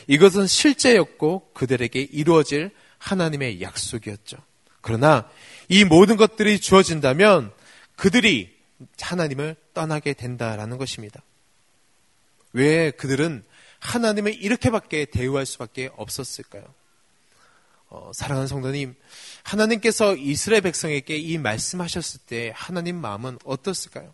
이것은 0.06 0.46
실제였고 0.46 1.50
그들에게 1.54 2.00
이루어질 2.00 2.70
하나님의 2.98 3.60
약속이었죠. 3.62 4.36
그러나 4.80 5.28
이 5.68 5.84
모든 5.84 6.16
것들이 6.16 6.60
주어진다면 6.60 7.52
그들이 7.96 8.54
하나님을 9.00 9.56
떠나게 9.72 10.12
된다라는 10.12 10.78
것입니다. 10.78 11.22
왜 12.52 12.90
그들은 12.90 13.44
하나님을 13.80 14.42
이렇게밖에 14.42 15.06
대우할 15.06 15.46
수밖에 15.46 15.90
없었을까요? 15.96 16.64
어, 17.88 18.10
사랑하는 18.14 18.48
성도님, 18.48 18.94
하나님께서 19.42 20.16
이스라엘 20.16 20.62
백성에게 20.62 21.16
이 21.16 21.38
말씀하셨을 21.38 22.20
때 22.26 22.52
하나님 22.54 22.96
마음은 22.96 23.38
어떻을까요? 23.44 24.12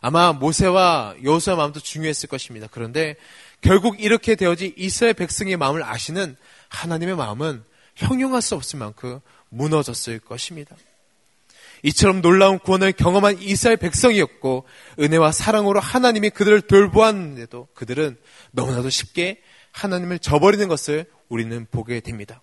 아마 0.00 0.32
모세와 0.32 1.16
여호수아 1.22 1.56
마음도 1.56 1.80
중요했을 1.80 2.28
것입니다. 2.28 2.68
그런데 2.70 3.16
결국 3.60 4.00
이렇게 4.00 4.34
되어지 4.34 4.74
이스라엘 4.76 5.14
백성의 5.14 5.56
마음을 5.56 5.82
아시는 5.82 6.36
하나님의 6.68 7.16
마음은 7.16 7.64
형용할 7.96 8.42
수 8.42 8.54
없을 8.54 8.78
만큼 8.78 9.20
무너졌을 9.48 10.18
것입니다. 10.20 10.76
이처럼 11.82 12.22
놀라운 12.22 12.58
구원을 12.58 12.92
경험한 12.92 13.40
이스라엘 13.40 13.76
백성이었고 13.76 14.64
은혜와 14.98 15.32
사랑으로 15.32 15.80
하나님이 15.80 16.30
그들을 16.30 16.62
돌보았는데도 16.62 17.68
그들은 17.74 18.16
너무나도 18.52 18.90
쉽게 18.90 19.40
하나님을 19.72 20.18
저버리는 20.18 20.66
것을 20.68 21.06
우리는 21.28 21.66
보게 21.70 22.00
됩니다. 22.00 22.42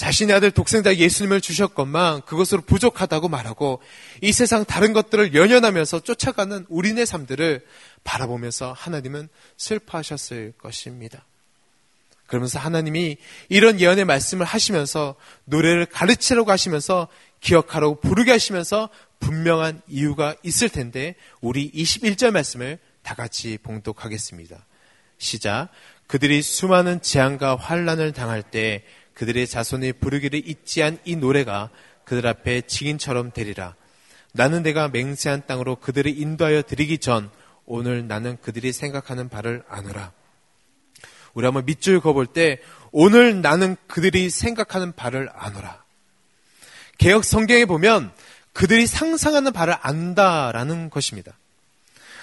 자신의 0.00 0.34
아들 0.34 0.50
독생자 0.50 0.96
예수님을 0.96 1.42
주셨건만 1.42 2.22
그것으로 2.22 2.62
부족하다고 2.62 3.28
말하고 3.28 3.82
이 4.22 4.32
세상 4.32 4.64
다른 4.64 4.94
것들을 4.94 5.34
연연하면서 5.34 6.00
쫓아가는 6.00 6.64
우리네 6.70 7.04
삶들을 7.04 7.66
바라보면서 8.02 8.72
하나님은 8.72 9.28
슬퍼하셨을 9.58 10.54
것입니다. 10.56 11.26
그러면서 12.26 12.58
하나님이 12.58 13.18
이런 13.50 13.78
예언의 13.78 14.06
말씀을 14.06 14.46
하시면서 14.46 15.16
노래를 15.44 15.84
가르치려고 15.84 16.50
하시면서 16.50 17.06
기억하라고 17.42 18.00
부르게 18.00 18.30
하시면서 18.30 18.88
분명한 19.18 19.82
이유가 19.86 20.34
있을 20.42 20.70
텐데 20.70 21.14
우리 21.42 21.70
21절 21.72 22.30
말씀을 22.30 22.78
다 23.02 23.14
같이 23.14 23.58
봉독하겠습니다. 23.62 24.64
시작. 25.18 25.68
그들이 26.06 26.40
수많은 26.40 27.02
재앙과 27.02 27.56
환란을 27.56 28.12
당할 28.12 28.42
때 28.42 28.82
그들의 29.20 29.46
자손이 29.48 29.92
부르기를 29.92 30.48
잊지 30.48 30.82
않이 30.82 31.16
노래가 31.16 31.68
그들 32.04 32.26
앞에 32.26 32.62
증인처럼 32.62 33.32
되리라. 33.32 33.74
나는 34.32 34.62
내가 34.62 34.88
맹세한 34.88 35.42
땅으로 35.46 35.76
그들을 35.76 36.18
인도하여 36.18 36.62
드리기 36.62 36.96
전 36.96 37.30
오늘 37.66 38.08
나는 38.08 38.38
그들이 38.40 38.72
생각하는 38.72 39.28
바를 39.28 39.62
아노라. 39.68 40.12
우리 41.34 41.44
한번 41.44 41.66
밑줄 41.66 42.00
그어볼 42.00 42.28
때 42.28 42.60
오늘 42.92 43.42
나는 43.42 43.76
그들이 43.88 44.30
생각하는 44.30 44.92
바를 44.92 45.28
아노라. 45.34 45.84
개혁 46.96 47.22
성경에 47.22 47.66
보면 47.66 48.12
그들이 48.54 48.86
상상하는 48.86 49.52
바를 49.52 49.76
안다라는 49.82 50.88
것입니다. 50.88 51.36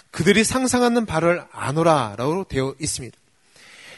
그들이 0.09 0.43
상상하는 0.43 1.05
바를 1.05 1.45
아노라라고 1.51 2.45
되어 2.45 2.73
있습니다. 2.79 3.15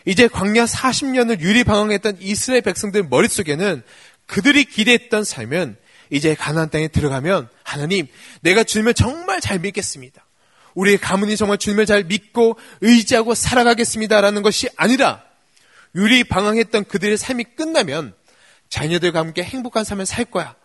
이제 0.10 0.28
광야 0.28 0.66
40년을 0.66 1.40
유리방황했던 1.40 2.18
이스라엘 2.20 2.62
백성들 2.62 3.04
머릿속에는 3.04 3.84
그들이 4.26 4.66
기대했던 4.66 5.24
삶은 5.24 5.78
이제 6.10 6.34
가나안 6.34 6.72
땅에 6.72 6.88
들어가면 6.88 7.48
하나님 7.62 8.08
내가 8.42 8.64
주님을 8.64 8.96
정말 8.96 9.40
잘 9.40 9.60
믿겠습니다. 9.60 10.26
우리의 10.74 10.98
가문이 10.98 11.38
정말 11.38 11.60
주님을 11.60 11.86
잘 11.86 12.06
믿고 12.06 12.58
의지하고 12.82 13.36
살아가겠습니다라는 13.36 14.42
것이 14.42 14.68
아니라 14.78 15.22
유리방황했던 15.94 16.86
그들의 16.86 17.16
삶이 17.16 17.44
끝나면 17.56 18.16
자녀들과 18.68 19.20
함께 19.20 19.44
행복한 19.44 19.84
삶을 19.84 20.08
살 20.08 20.26
거야. 20.26 20.56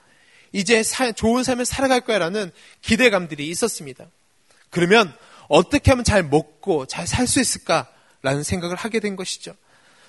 이제 0.53 0.83
사, 0.83 1.13
좋은 1.13 1.45
삶을 1.45 1.67
살아갈 1.67 2.01
거야라는 2.01 2.51
기대감들이 2.81 3.47
있었습니다. 3.51 4.07
그러면 4.71 5.15
어떻게 5.49 5.91
하면 5.91 6.03
잘 6.03 6.23
먹고 6.23 6.87
잘 6.87 7.07
살 7.07 7.27
수 7.27 7.43
있을까? 7.43 7.94
라는 8.25 8.43
생각을 8.43 8.75
하게 8.75 9.01
된 9.01 9.17
것이죠. 9.17 9.55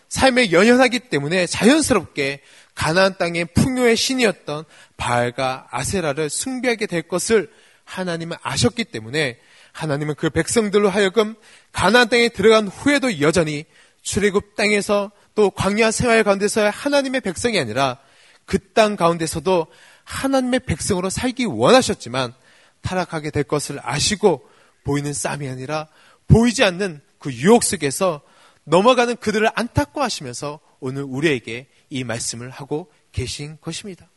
삶에 0.08 0.52
연연하기 0.52 1.00
때문에 1.00 1.46
자연스럽게 1.48 2.42
가나안 2.74 3.18
땅의 3.18 3.48
풍요의 3.54 3.98
신이었던 3.98 4.64
바알과 4.96 5.68
아세라를 5.70 6.30
숭배하게 6.30 6.86
될 6.86 7.02
것을 7.04 7.52
하나님은 7.84 8.38
아셨기 8.42 8.86
때문에 8.86 9.38
하나님은 9.74 10.16
그 10.16 10.30
백성들로 10.30 10.90
하여금 10.90 11.36
가나안 11.74 12.08
땅에 12.08 12.30
들어간 12.30 12.70
후에도 12.70 13.20
여전히 13.20 13.66
출애굽 14.02 14.56
땅에서 14.56 15.12
또 15.34 15.50
광야 15.50 15.92
생활 15.92 16.24
가운데서의 16.24 16.72
하나님의 16.72 17.20
백성이 17.22 17.60
아니라 17.60 18.00
그 18.46 18.60
땅 18.74 18.96
가운데서도 18.96 19.68
하나님의 20.06 20.62
백성으로 20.62 21.10
살기 21.10 21.46
원하셨지만 21.46 22.34
타락하게 22.82 23.32
될 23.32 23.44
것을 23.44 23.80
아시고 23.82 24.48
보이는 24.86 25.12
쌈이 25.12 25.50
아니라 25.50 25.88
보이지 26.28 26.64
않는 26.64 27.02
그 27.26 27.34
유혹 27.34 27.64
속에서 27.64 28.22
넘어가는 28.66 29.16
그들을 29.16 29.50
안타까워하시면서 29.56 30.60
오늘 30.80 31.02
우리에게 31.02 31.66
이 31.90 32.04
말씀을 32.04 32.52
하고 32.52 32.92
계신 33.12 33.58
것입니다. 33.62 34.08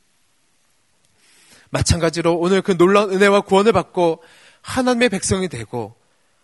마찬가지로 1.71 2.37
오늘 2.37 2.61
그 2.61 2.77
놀라운 2.77 3.11
은혜와 3.11 3.43
구원을 3.43 3.73
받고 3.73 4.23
하나님의 4.61 5.09
백성이 5.09 5.49
되고 5.49 5.97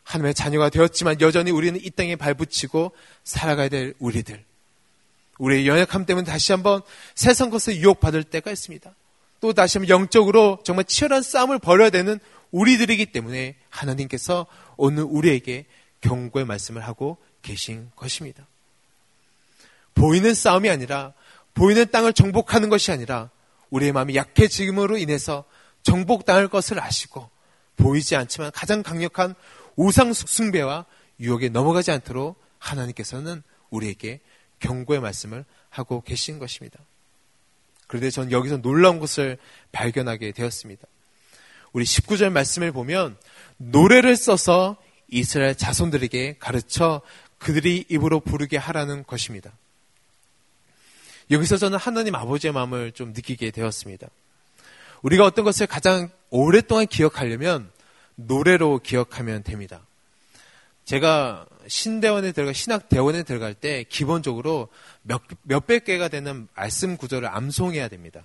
하나님의 0.04 0.32
자녀가 0.32 0.70
되었지만 0.70 1.20
여전히 1.20 1.50
우리는 1.50 1.78
이 1.82 1.90
땅에 1.90 2.16
발붙이고 2.16 2.92
살아가야 3.24 3.68
될 3.68 3.92
우리들. 3.98 4.42
우리의 5.38 5.68
연약함 5.68 6.06
때문에 6.06 6.24
다시 6.24 6.52
한번 6.52 6.80
세상 7.14 7.50
것을 7.50 7.76
유혹받을 7.76 8.24
때가 8.24 8.50
있습니다. 8.50 8.90
또 9.40 9.52
다시 9.52 9.76
한번 9.76 9.90
영적으로 9.90 10.60
정말 10.64 10.86
치열한 10.86 11.22
싸움을 11.22 11.58
벌여야 11.58 11.90
되는 11.90 12.18
우리들이기 12.52 13.06
때문에 13.06 13.56
하나님께서 13.68 14.46
오늘 14.78 15.02
우리에게 15.02 15.66
경고의 16.04 16.44
말씀을 16.44 16.82
하고 16.82 17.16
계신 17.40 17.90
것입니다. 17.96 18.46
보이는 19.94 20.34
싸움이 20.34 20.68
아니라 20.68 21.14
보이는 21.54 21.90
땅을 21.90 22.12
정복하는 22.12 22.68
것이 22.68 22.92
아니라 22.92 23.30
우리의 23.70 23.92
마음이 23.92 24.14
약해짐으로 24.14 24.98
인해서 24.98 25.44
정복당할 25.82 26.48
것을 26.48 26.80
아시고 26.80 27.30
보이지 27.76 28.16
않지만 28.16 28.50
가장 28.52 28.82
강력한 28.82 29.34
우상 29.76 30.12
숭배와 30.12 30.84
유혹에 31.20 31.48
넘어가지 31.48 31.90
않도록 31.90 32.38
하나님께서는 32.58 33.42
우리에게 33.70 34.20
경고의 34.60 35.00
말씀을 35.00 35.44
하고 35.70 36.02
계신 36.02 36.38
것입니다. 36.38 36.78
그런데 37.86 38.10
전 38.10 38.30
여기서 38.30 38.58
놀라운 38.58 38.98
것을 38.98 39.38
발견하게 39.72 40.32
되었습니다. 40.32 40.86
우리 41.72 41.84
19절 41.84 42.30
말씀을 42.30 42.72
보면 42.72 43.16
노래를 43.56 44.16
써서 44.16 44.76
이스라엘 45.08 45.54
자손들에게 45.54 46.36
가르쳐 46.38 47.00
그들이 47.38 47.84
입으로 47.88 48.20
부르게 48.20 48.56
하라는 48.56 49.04
것입니다. 49.06 49.52
여기서 51.30 51.56
저는 51.56 51.78
하나님 51.78 52.14
아버지의 52.14 52.52
마음을 52.52 52.92
좀 52.92 53.12
느끼게 53.12 53.50
되었습니다. 53.50 54.08
우리가 55.02 55.24
어떤 55.24 55.44
것을 55.44 55.66
가장 55.66 56.10
오랫동안 56.30 56.86
기억하려면 56.86 57.70
노래로 58.16 58.80
기억하면 58.80 59.42
됩니다. 59.42 59.86
제가 60.84 61.46
신대원에 61.66 62.32
들어가 62.32 62.52
신학대원에 62.52 63.22
들어갈 63.22 63.54
때 63.54 63.84
기본적으로 63.88 64.68
몇, 65.02 65.22
몇백 65.42 65.84
개가 65.84 66.08
되는 66.08 66.46
말씀 66.54 66.96
구절을 66.96 67.28
암송해야 67.28 67.88
됩니다. 67.88 68.22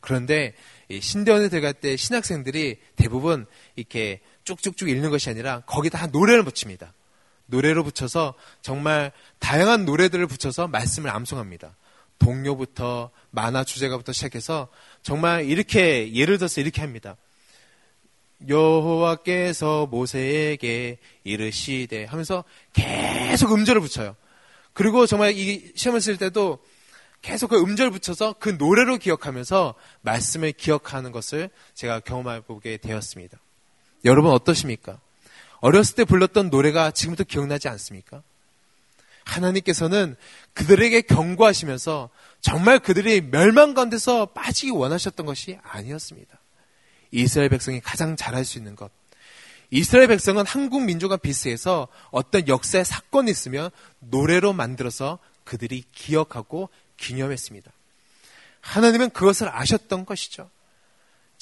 그런데 0.00 0.54
신대원에 1.00 1.48
들어갈 1.48 1.72
때 1.72 1.96
신학생들이 1.96 2.78
대부분 2.96 3.46
이렇게 3.76 4.20
쭉쭉쭉 4.44 4.88
읽는 4.88 5.10
것이 5.10 5.30
아니라 5.30 5.60
거기다 5.60 5.98
한 5.98 6.10
노래를 6.10 6.44
붙입니다. 6.44 6.92
노래로 7.46 7.84
붙여서 7.84 8.34
정말 8.62 9.12
다양한 9.38 9.84
노래들을 9.84 10.26
붙여서 10.26 10.68
말씀을 10.68 11.10
암송합니다. 11.10 11.76
동료부터 12.18 13.10
만화 13.30 13.64
주제가부터 13.64 14.12
시작해서 14.12 14.68
정말 15.02 15.44
이렇게 15.44 16.14
예를 16.14 16.38
들어서 16.38 16.60
이렇게 16.60 16.80
합니다. 16.80 17.16
여호와께서 18.48 19.86
모세에게 19.86 20.98
이르시되 21.24 22.04
하면서 22.04 22.44
계속 22.72 23.52
음절을 23.52 23.80
붙여요. 23.80 24.16
그리고 24.72 25.06
정말 25.06 25.32
이 25.36 25.72
시험을 25.74 26.00
쓸 26.00 26.16
때도 26.16 26.58
계속 27.22 27.48
그 27.48 27.60
음절 27.60 27.90
붙여서 27.90 28.34
그 28.38 28.50
노래로 28.50 28.98
기억하면서 28.98 29.74
말씀을 30.02 30.52
기억하는 30.52 31.10
것을 31.10 31.48
제가 31.74 32.00
경험해 32.00 32.42
보게 32.42 32.76
되었습니다. 32.76 33.38
여러분 34.04 34.32
어떠십니까? 34.32 34.98
어렸을 35.60 35.96
때 35.96 36.04
불렀던 36.04 36.50
노래가 36.50 36.90
지금도 36.90 37.24
기억나지 37.24 37.68
않습니까? 37.68 38.22
하나님께서는 39.24 40.16
그들에게 40.52 41.00
경고하시면서 41.02 42.10
정말 42.40 42.78
그들이 42.78 43.22
멸망 43.22 43.72
가운데서 43.72 44.26
빠지기 44.26 44.70
원하셨던 44.70 45.24
것이 45.24 45.58
아니었습니다. 45.62 46.38
이스라엘 47.10 47.48
백성이 47.48 47.80
가장 47.80 48.16
잘할 48.16 48.44
수 48.44 48.58
있는 48.58 48.76
것. 48.76 48.90
이스라엘 49.70 50.08
백성은 50.08 50.44
한국 50.46 50.82
민족과 50.82 51.16
비슷해서 51.16 51.88
어떤 52.10 52.46
역사의 52.46 52.84
사건이 52.84 53.30
있으면 53.30 53.70
노래로 54.00 54.52
만들어서 54.52 55.18
그들이 55.44 55.84
기억하고 55.92 56.68
기념했습니다. 56.98 57.72
하나님은 58.60 59.10
그것을 59.10 59.48
아셨던 59.48 60.04
것이죠. 60.04 60.50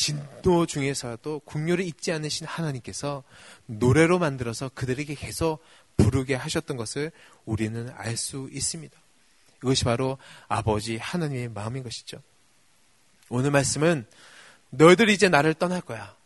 진도 0.02 0.66
중에서도 0.66 1.42
국료를 1.44 1.84
잊지 1.84 2.10
않으신 2.10 2.44
하나님께서 2.44 3.22
노래로 3.66 4.18
만들어서 4.18 4.68
그들에게 4.74 5.14
계속 5.14 5.62
부르게 5.96 6.34
하셨던 6.34 6.76
것을 6.76 7.12
우리는 7.44 7.88
알 7.94 8.16
수 8.16 8.48
있습니다. 8.50 8.98
이것이 9.62 9.84
바로 9.84 10.18
아버지 10.48 10.96
하나님의 10.96 11.50
마음인 11.50 11.84
것이죠. 11.84 12.20
오늘 13.28 13.52
말씀은 13.52 14.04
너희들 14.70 15.08
이제 15.08 15.28
나를 15.28 15.54
떠날 15.54 15.80
거야. 15.80 16.16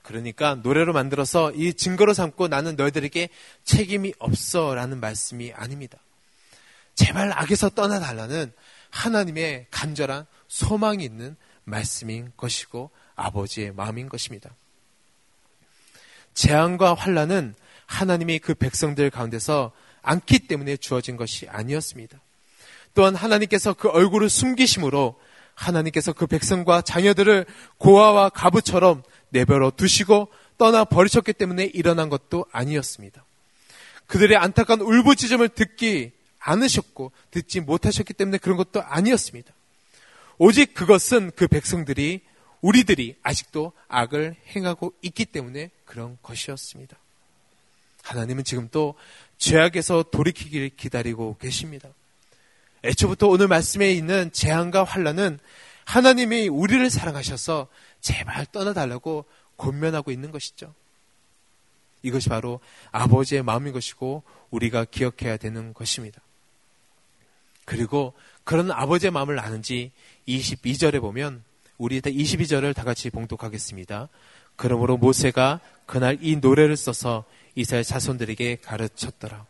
그러니까 0.00 0.54
노래로 0.54 0.94
만들어서 0.94 1.52
이 1.52 1.74
증거로 1.74 2.14
삼고 2.14 2.48
나는 2.48 2.74
너희들에게 2.76 3.28
책임이 3.64 4.14
없어 4.18 4.74
라는 4.74 4.98
말씀이 4.98 5.52
아닙니다. 5.52 5.98
제발 6.94 7.32
악에서 7.32 7.68
떠나달라는 7.68 8.50
하나님의 8.88 9.66
간절한 9.70 10.24
소망이 10.48 11.04
있는 11.04 11.36
말씀인 11.64 12.32
것이고 12.38 12.90
아버지의 13.16 13.72
마음인 13.72 14.08
것입니다. 14.08 14.50
재앙과 16.34 16.94
환란은 16.94 17.54
하나님이 17.86 18.38
그 18.38 18.54
백성들 18.54 19.10
가운데서 19.10 19.72
않기 20.02 20.40
때문에 20.40 20.76
주어진 20.76 21.16
것이 21.16 21.48
아니었습니다. 21.48 22.20
또한 22.94 23.14
하나님께서 23.14 23.74
그 23.74 23.88
얼굴을 23.88 24.28
숨기심으로 24.30 25.18
하나님께서 25.54 26.12
그 26.12 26.26
백성과 26.26 26.82
자녀들을 26.82 27.46
고아와 27.78 28.28
가부처럼 28.28 29.02
내버려 29.30 29.70
두시고 29.70 30.28
떠나 30.58 30.84
버리셨기 30.84 31.32
때문에 31.32 31.64
일어난 31.64 32.08
것도 32.08 32.46
아니었습니다. 32.52 33.24
그들의 34.06 34.36
안타까운 34.36 34.80
울부짖음을 34.80 35.48
듣기 35.50 36.12
않으셨고 36.38 37.12
듣지 37.30 37.60
못하셨기 37.60 38.14
때문에 38.14 38.38
그런 38.38 38.56
것도 38.56 38.82
아니었습니다. 38.82 39.52
오직 40.38 40.74
그것은 40.74 41.32
그 41.34 41.48
백성들이 41.48 42.22
우리들이 42.66 43.14
아직도 43.22 43.72
악을 43.86 44.34
행하고 44.56 44.92
있기 45.00 45.24
때문에 45.24 45.70
그런 45.84 46.18
것이었습니다. 46.20 46.96
하나님은 48.02 48.42
지금 48.42 48.68
또 48.72 48.96
죄악에서 49.38 50.06
돌이키기를 50.10 50.70
기다리고 50.70 51.36
계십니다. 51.38 51.88
애초부터 52.82 53.28
오늘 53.28 53.46
말씀에 53.46 53.92
있는 53.92 54.32
재앙과 54.32 54.82
환란은 54.82 55.38
하나님이 55.84 56.48
우리를 56.48 56.90
사랑하셔서 56.90 57.68
제발 58.00 58.46
떠나달라고 58.46 59.26
권면하고 59.58 60.10
있는 60.10 60.32
것이죠. 60.32 60.74
이것이 62.02 62.28
바로 62.28 62.58
아버지의 62.90 63.44
마음인 63.44 63.72
것이고 63.74 64.24
우리가 64.50 64.86
기억해야 64.86 65.36
되는 65.36 65.72
것입니다. 65.72 66.20
그리고 67.64 68.12
그런 68.42 68.72
아버지의 68.72 69.12
마음을 69.12 69.38
아는지 69.38 69.92
22절에 70.26 71.00
보면 71.00 71.45
우리 71.78 72.00
22절을 72.00 72.74
다 72.74 72.84
같이 72.84 73.10
봉독하겠습니다. 73.10 74.08
그러므로 74.56 74.96
모세가 74.96 75.60
그날 75.84 76.18
이 76.20 76.36
노래를 76.36 76.76
써서 76.76 77.24
이스라엘 77.54 77.84
자손들에게 77.84 78.56
가르쳤더라. 78.56 79.46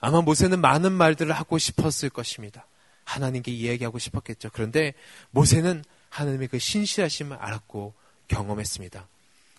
아마 0.00 0.20
모세는 0.20 0.60
많은 0.60 0.92
말들을 0.92 1.32
하고 1.32 1.58
싶었을 1.58 2.10
것입니다. 2.10 2.66
하나님께 3.04 3.50
이야기하고 3.50 3.98
싶었겠죠. 3.98 4.50
그런데 4.52 4.94
모세는 5.30 5.84
하나님의 6.10 6.48
그 6.48 6.58
신실하심을 6.58 7.36
알았고 7.36 7.94
경험했습니다. 8.28 9.08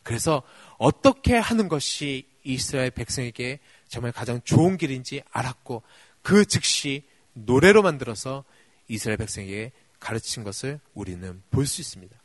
그래서 0.04 0.44
어떻게 0.78 1.36
하는 1.36 1.68
것이 1.68 2.28
이스라엘 2.44 2.92
백성에게 2.92 3.60
정말 3.88 4.12
가장 4.12 4.42
좋은 4.44 4.78
길인지 4.78 5.24
알았고 5.32 5.84
그 6.22 6.46
즉시 6.46 7.04
노래로 7.34 7.82
만들어서 7.82 8.44
이스라엘 8.88 9.18
백성에게 9.18 9.72
가르친 10.00 10.44
것을 10.44 10.80
우리는 10.94 11.42
볼 11.52 11.66
수 11.66 11.82
있습니다. 11.82 12.16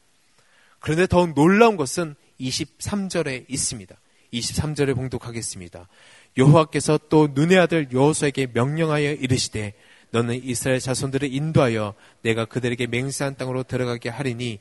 그런데 0.80 1.06
더욱 1.06 1.34
놀라운 1.34 1.76
것은 1.76 2.14
23절에 2.40 3.46
있습니다. 3.48 3.96
23절에 4.32 4.94
봉독하겠습니다. 4.94 5.88
여호와께서 6.36 6.98
또 7.08 7.28
눈의 7.32 7.58
아들 7.58 7.88
여호수에게 7.92 8.48
명령하여 8.52 9.12
이르시되 9.12 9.74
너는 10.10 10.42
이스라엘 10.44 10.80
자손들을 10.80 11.32
인도하여 11.32 11.94
내가 12.22 12.44
그들에게 12.44 12.86
맹세한 12.86 13.36
땅으로 13.36 13.62
들어가게 13.62 14.08
하리니 14.08 14.60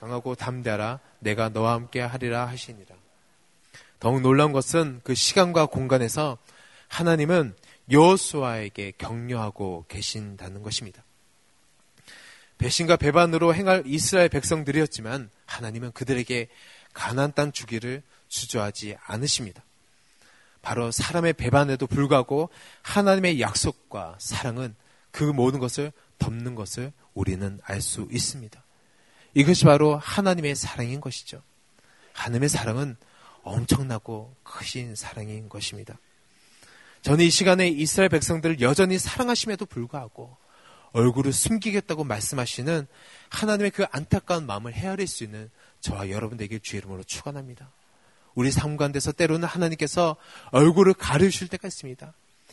강하고 0.00 0.34
담대하라 0.34 1.00
내가 1.18 1.48
너와 1.50 1.74
함께 1.74 2.00
하리라 2.00 2.46
하시니라. 2.46 2.96
더욱 3.98 4.20
놀라운 4.22 4.52
것은 4.52 5.00
그 5.04 5.14
시간과 5.14 5.66
공간에서 5.66 6.38
하나님은 6.88 7.54
여호수아에게 7.90 8.94
격려하고 8.96 9.84
계신다는 9.88 10.62
것입니다. 10.62 11.04
배신과 12.60 12.96
배반으로 12.96 13.54
행할 13.54 13.82
이스라엘 13.86 14.28
백성들이었지만 14.28 15.30
하나님은 15.46 15.92
그들에게 15.92 16.48
가난 16.92 17.32
땅 17.32 17.52
주기를 17.52 18.02
주저하지 18.28 18.96
않으십니다. 19.06 19.64
바로 20.60 20.90
사람의 20.90 21.32
배반에도 21.32 21.86
불구하고 21.86 22.50
하나님의 22.82 23.40
약속과 23.40 24.16
사랑은 24.18 24.74
그 25.10 25.24
모든 25.24 25.58
것을 25.58 25.90
덮는 26.18 26.54
것을 26.54 26.92
우리는 27.14 27.58
알 27.64 27.80
수 27.80 28.06
있습니다. 28.10 28.62
이것이 29.32 29.64
바로 29.64 29.96
하나님의 29.96 30.54
사랑인 30.54 31.00
것이죠. 31.00 31.42
하나님의 32.12 32.50
사랑은 32.50 32.96
엄청나고 33.42 34.36
크신 34.42 34.96
사랑인 34.96 35.48
것입니다. 35.48 35.98
저는 37.00 37.24
이 37.24 37.30
시간에 37.30 37.68
이스라엘 37.68 38.10
백성들을 38.10 38.60
여전히 38.60 38.98
사랑하심에도 38.98 39.64
불구하고 39.64 40.36
얼굴을 40.92 41.32
숨기겠다고 41.32 42.04
말씀하시는 42.04 42.86
하나님의 43.28 43.70
그 43.70 43.84
안타까운 43.90 44.46
마음을 44.46 44.72
헤아릴 44.72 45.06
수 45.06 45.24
있는 45.24 45.50
저와 45.80 46.10
여러분에게 46.10 46.58
주의 46.58 46.80
이름으로 46.80 47.04
축원합니다. 47.04 47.70
우리 48.34 48.50
삶 48.50 48.76
가운데서 48.76 49.12
때로는 49.12 49.46
하나님께서 49.46 50.16
얼굴을 50.50 50.94
가르실 50.94 51.48
때가 51.48 51.68
있습니다. 51.68 52.12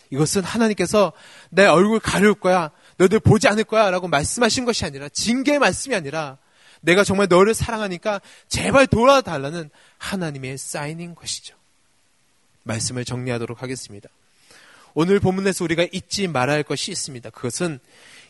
이것은 0.09 0.43
하나님께서 0.43 1.11
내 1.49 1.65
얼굴 1.65 1.99
가릴 1.99 2.33
거야, 2.33 2.71
너희들 2.97 3.19
보지 3.19 3.47
않을 3.47 3.63
거야 3.65 3.89
라고 3.91 4.07
말씀하신 4.07 4.65
것이 4.65 4.85
아니라, 4.85 5.09
징계의 5.09 5.59
말씀이 5.59 5.95
아니라, 5.95 6.37
내가 6.81 7.03
정말 7.03 7.27
너를 7.27 7.53
사랑하니까 7.53 8.21
제발 8.47 8.87
돌아달라는 8.87 9.69
하나님의 9.97 10.57
사인인 10.57 11.15
것이죠. 11.15 11.55
말씀을 12.63 13.03
정리하도록 13.03 13.61
하겠습니다. 13.61 14.09
오늘 14.93 15.19
본문에서 15.19 15.63
우리가 15.63 15.85
잊지 15.91 16.27
말아야 16.27 16.57
할 16.57 16.63
것이 16.63 16.91
있습니다. 16.91 17.29
그것은 17.31 17.79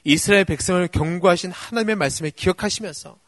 이스라엘 0.09 0.45
백성을 0.45 0.87
경고하신 0.87 1.51
하나님의 1.51 1.97
말씀을 1.97 2.31
기억하시면서 2.31 3.19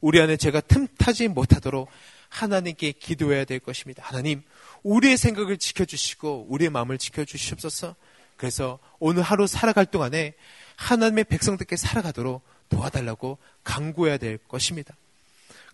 우리 0.00 0.20
안에 0.20 0.36
제가 0.36 0.60
틈타지 0.60 1.26
못하도록 1.26 1.88
하나님께 2.28 2.92
기도해야 2.92 3.44
될 3.44 3.58
것입니다. 3.58 4.04
하나님, 4.06 4.42
우리의 4.84 5.16
생각을 5.16 5.58
지켜주시고 5.58 6.46
우리의 6.48 6.70
마음을 6.70 6.96
지켜주시옵소서. 6.96 7.96
그래서 8.36 8.78
오늘 9.00 9.24
하루 9.24 9.48
살아갈 9.48 9.84
동안에 9.84 10.34
하나님의 10.76 11.24
백성들께 11.24 11.74
살아가도록 11.74 12.44
도와달라고 12.68 13.38
강구해야 13.64 14.18
될 14.18 14.38
것입니다. 14.38 14.94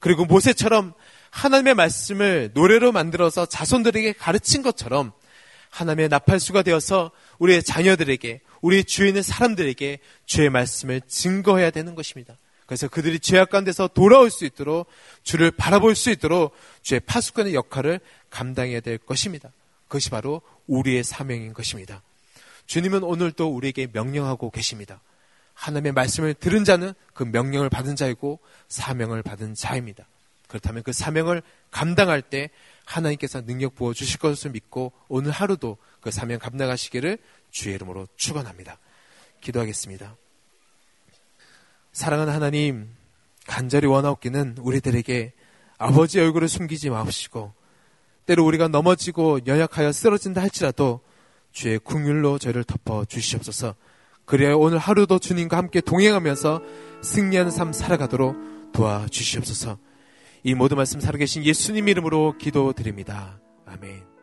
그리고 0.00 0.24
모세처럼 0.24 0.94
하나님의 1.28 1.74
말씀을 1.74 2.52
노래로 2.54 2.90
만들어서 2.90 3.44
자손들에게 3.44 4.14
가르친 4.14 4.62
것처럼 4.62 5.12
하나님의 5.68 6.08
나팔수가 6.08 6.62
되어서 6.62 7.10
우리의 7.38 7.62
자녀들에게, 7.62 8.40
우리 8.64 8.82
주위에 8.82 9.08
있는 9.08 9.20
사람들에게 9.20 9.98
주의 10.24 10.48
말씀을 10.48 11.02
증거해야 11.06 11.70
되는 11.70 11.94
것입니다. 11.94 12.38
그래서 12.64 12.88
그들이 12.88 13.20
죄악 13.20 13.50
가운데서 13.50 13.88
돌아올 13.88 14.30
수 14.30 14.46
있도록 14.46 14.86
주를 15.22 15.50
바라볼 15.50 15.94
수 15.94 16.08
있도록 16.08 16.54
주의 16.80 16.98
파수꾼의 16.98 17.52
역할을 17.52 18.00
감당해야 18.30 18.80
될 18.80 18.96
것입니다. 18.96 19.52
그것이 19.86 20.08
바로 20.08 20.40
우리의 20.66 21.04
사명인 21.04 21.52
것입니다. 21.52 22.00
주님은 22.64 23.02
오늘도 23.02 23.54
우리에게 23.54 23.88
명령하고 23.92 24.50
계십니다. 24.50 25.02
하나님의 25.52 25.92
말씀을 25.92 26.32
들은 26.32 26.64
자는 26.64 26.94
그 27.12 27.22
명령을 27.22 27.68
받은 27.68 27.96
자이고 27.96 28.40
사명을 28.68 29.22
받은 29.22 29.54
자입니다. 29.56 30.06
그렇다면 30.48 30.82
그 30.84 30.94
사명을 30.94 31.42
감당할 31.70 32.22
때 32.22 32.48
하나님께서 32.86 33.42
능력 33.44 33.74
부어 33.74 33.92
주실 33.92 34.18
것을 34.18 34.52
믿고 34.52 34.92
오늘 35.08 35.32
하루도 35.32 35.76
그 36.00 36.10
사명 36.10 36.38
감당하시기를 36.38 37.18
주의 37.54 37.74
이름으로 37.76 38.06
축원합니다. 38.16 38.78
기도하겠습니다. 39.40 40.16
사랑하는 41.92 42.32
하나님, 42.32 42.90
간절히 43.46 43.86
원하옵기는 43.86 44.56
우리들에게 44.58 45.32
아버지의 45.78 46.24
얼굴을 46.26 46.48
숨기지 46.48 46.90
마옵시고 46.90 47.54
때로 48.26 48.44
우리가 48.44 48.68
넘어지고 48.68 49.40
연약하여 49.46 49.92
쓰러진다 49.92 50.42
할지라도 50.42 51.00
주의 51.52 51.78
궁율로 51.78 52.38
저희를 52.38 52.64
덮어 52.64 53.04
주시옵소서. 53.04 53.76
그래야 54.24 54.54
오늘 54.56 54.78
하루도 54.78 55.20
주님과 55.20 55.56
함께 55.56 55.80
동행하면서 55.80 56.60
승리하는 57.02 57.52
삶 57.52 57.72
살아가도록 57.72 58.72
도와주시옵소서. 58.72 59.78
이 60.42 60.54
모든 60.54 60.76
말씀 60.76 60.98
살아계신 60.98 61.44
예수님 61.44 61.88
이름으로 61.88 62.36
기도드립니다. 62.38 63.38
아멘. 63.66 64.13